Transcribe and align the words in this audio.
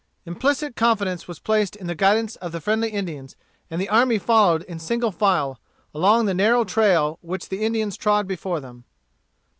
Implicit 0.25 0.75
confidence 0.75 1.27
was 1.27 1.37
placed 1.37 1.75
in 1.75 1.85
the 1.85 1.93
guidance 1.93 2.35
of 2.37 2.51
the 2.51 2.59
friendly 2.59 2.89
Indians, 2.89 3.35
and 3.69 3.79
the 3.79 3.87
army 3.89 4.17
followed 4.17 4.63
in 4.63 4.79
single 4.79 5.11
file, 5.11 5.59
along 5.93 6.25
the 6.25 6.33
narrow 6.33 6.63
trail 6.63 7.19
which 7.21 7.49
the 7.49 7.61
Indians 7.63 7.97
trod 7.97 8.27
before 8.27 8.59
them. 8.59 8.83